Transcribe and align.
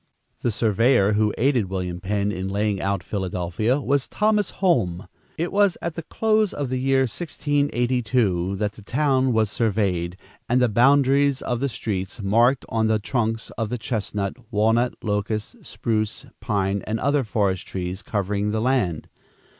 The 0.39 0.49
surveyor 0.49 1.13
who 1.13 1.31
aided 1.37 1.69
William 1.69 1.99
Penn 1.99 2.31
in 2.31 2.47
laying 2.47 2.81
out 2.81 3.03
Philadelphia 3.03 3.79
was 3.79 4.07
Thomas 4.07 4.49
Holme. 4.49 5.05
It 5.37 5.51
was 5.51 5.77
at 5.79 5.93
the 5.93 6.01
close 6.01 6.53
of 6.53 6.69
the 6.69 6.79
year 6.79 7.01
1682, 7.01 8.55
that 8.55 8.71
the 8.71 8.81
town 8.81 9.31
was 9.31 9.51
surveyed, 9.51 10.17
and 10.49 10.59
the 10.59 10.69
boundaries 10.69 11.43
of 11.43 11.59
the 11.59 11.69
streets 11.69 12.19
marked 12.19 12.65
on 12.67 12.87
the 12.87 12.97
trunks 12.97 13.51
of 13.59 13.69
the 13.69 13.77
chestnut, 13.77 14.33
walnut, 14.49 14.95
locust, 15.03 15.57
spruce, 15.63 16.25
pine 16.39 16.81
and 16.87 16.99
other 16.99 17.23
forest 17.23 17.67
trees 17.67 18.01
covering 18.01 18.49
the 18.49 18.59
land. 18.59 19.07